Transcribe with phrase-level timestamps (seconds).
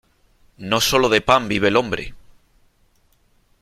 [0.57, 2.15] No solo de pan vive el hombre.